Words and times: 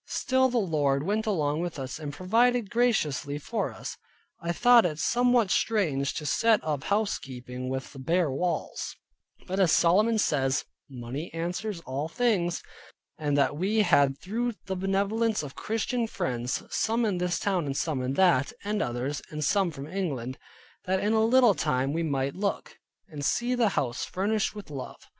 Still 0.07 0.49
the 0.49 0.57
Lord 0.57 1.03
went 1.03 1.27
along 1.27 1.61
with 1.61 1.77
us, 1.77 1.99
and 1.99 2.11
provided 2.11 2.71
graciously 2.71 3.37
for 3.37 3.71
us. 3.71 3.97
I 4.41 4.51
thought 4.51 4.83
it 4.83 4.97
somewhat 4.97 5.51
strange 5.51 6.15
to 6.15 6.25
set 6.25 6.59
up 6.63 6.85
house 6.85 7.19
keeping 7.19 7.69
with 7.69 7.95
bare 8.03 8.31
walls; 8.31 8.95
but 9.45 9.59
as 9.59 9.71
Solomon 9.71 10.17
says, 10.17 10.65
"Money 10.89 11.31
answers 11.35 11.81
all 11.81 12.07
things" 12.07 12.63
and 13.19 13.37
that 13.37 13.55
we 13.55 13.83
had 13.83 14.17
through 14.17 14.53
the 14.65 14.75
benevolence 14.75 15.43
of 15.43 15.53
Christian 15.53 16.07
friends, 16.07 16.63
some 16.73 17.05
in 17.05 17.19
this 17.19 17.37
town, 17.37 17.67
and 17.67 17.77
some 17.77 18.01
in 18.01 18.13
that, 18.13 18.51
and 18.63 18.81
others; 18.81 19.21
and 19.29 19.43
some 19.45 19.69
from 19.69 19.85
England; 19.85 20.39
that 20.85 20.99
in 20.99 21.13
a 21.13 21.23
little 21.23 21.53
time 21.53 21.93
we 21.93 22.01
might 22.01 22.33
look, 22.35 22.79
and 23.07 23.23
see 23.23 23.53
the 23.53 23.69
house 23.77 24.03
furnished 24.03 24.55
with 24.55 24.71
love. 24.71 25.09